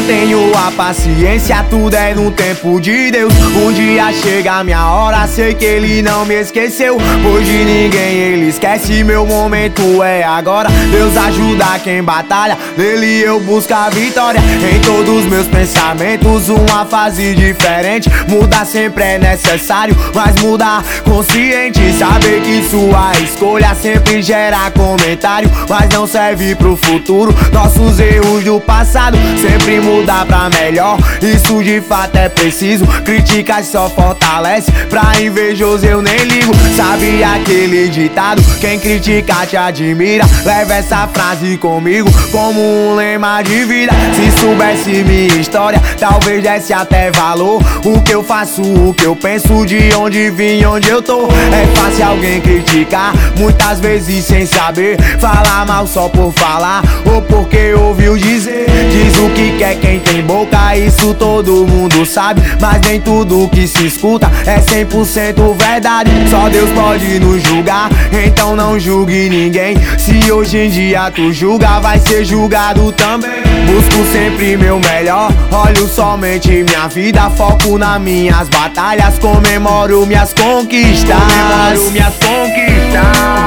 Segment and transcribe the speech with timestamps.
[0.00, 3.34] Mantenho a paciência, tudo é no tempo de Deus.
[3.54, 6.96] Um dia chega a minha hora, sei que ele não me esqueceu.
[6.96, 10.70] Hoje ninguém ele esquece, meu momento é agora.
[10.90, 14.40] Deus ajuda quem batalha, nele eu busco a vitória.
[14.40, 18.08] Em todos meus pensamentos, uma fase diferente.
[18.26, 21.92] Mudar sempre é necessário, mas mudar consciente.
[21.98, 27.34] Saber que sua escolha sempre gera comentário, mas não serve pro futuro.
[27.52, 30.96] Nossos erros do passado sempre mudar pra melhor.
[31.20, 32.86] Isso de fato é preciso.
[33.04, 34.70] Críticas só fortalece.
[34.88, 36.52] Pra invejoso eu nem ligo.
[36.76, 38.42] Sabe aquele ditado?
[38.60, 40.24] Quem critica te admira.
[40.44, 43.92] Leva essa frase comigo como um lema de vida.
[44.14, 47.60] Se soubesse minha história, talvez desse até valor.
[47.84, 51.26] O que eu faço, o que eu penso, de onde vim, onde eu tô.
[51.26, 55.00] É fácil alguém criticar, muitas vezes sem saber.
[55.18, 56.82] Falar mal só por falar,
[57.12, 58.66] ou porque ouviu dizer.
[58.90, 62.42] Diz o que quer quem tem boca, isso todo mundo sabe.
[62.60, 66.10] Mas nem tudo que se escuta é 100% verdade.
[66.30, 67.90] Só Deus pode nos julgar,
[68.24, 69.76] então não julgue ninguém.
[69.98, 73.42] Se hoje em dia tu julga, vai ser julgado também.
[73.66, 81.16] Busco sempre meu melhor, olho somente minha vida, foco nas minhas batalhas, comemoro minhas conquistas.
[81.16, 83.39] Comemoro minhas conquistas.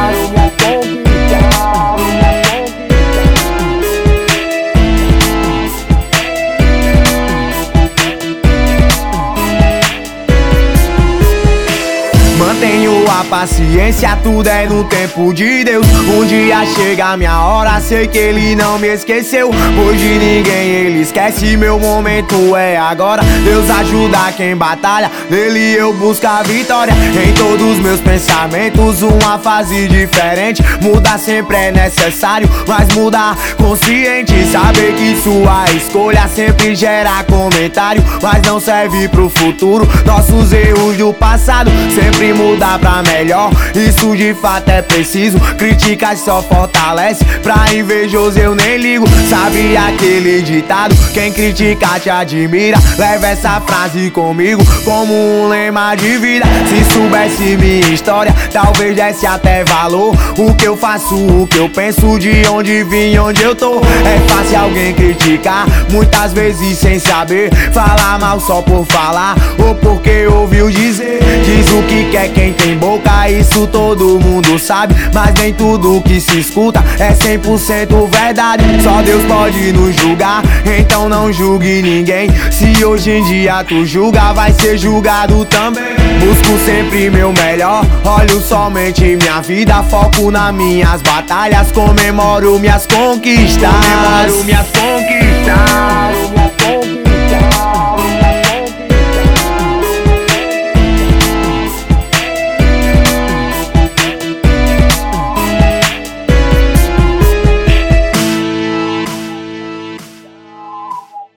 [12.64, 15.86] Mantenho a paciência, tudo é no tempo de Deus.
[15.88, 19.50] Um dia chega a minha hora, sei que ele não me esqueceu.
[19.50, 23.22] Hoje ninguém ele esquece, meu momento é agora.
[23.44, 26.94] Deus ajuda quem batalha, nele eu busco a vitória.
[26.94, 30.64] Em todos meus pensamentos, uma fase diferente.
[30.82, 34.34] Mudar sempre é necessário, mas mudar consciente.
[34.52, 39.88] Saber que sua escolha sempre gera comentário, mas não serve pro futuro.
[40.06, 43.52] Nossos erros do passado sempre mudar pra melhor.
[43.74, 45.40] Isso de fato é preciso.
[45.58, 47.24] Críticas só fortalece.
[47.42, 49.06] Pra invejoso eu nem ligo.
[49.30, 50.96] Sabe aquele ditado?
[51.14, 52.78] Quem critica te admira.
[52.98, 56.46] Leva essa frase comigo como um lema de vida.
[56.68, 60.16] Se soubesse minha história, talvez desse até valor.
[60.38, 63.80] O que eu faço, o que eu penso, de onde vim, onde eu tô.
[63.80, 67.54] É fácil alguém criticar, muitas vezes sem saber.
[67.72, 71.20] Falar mal só por falar, ou porque ouviu dizer.
[71.46, 74.94] Diz o que quer quem tem boca, isso todo mundo sabe.
[75.14, 78.64] Mas nem tudo que se escuta é 100% verdade.
[78.84, 80.44] Só Deus pode nos julgar,
[80.78, 82.30] então não julgue ninguém.
[82.52, 85.94] Se hoje em dia tu julga, vai ser julgado também.
[86.20, 93.70] Busco sempre meu melhor, olho somente minha vida, foco nas minhas batalhas, comemoro minhas conquistas.
[93.72, 96.03] Comemoro minhas conquistas.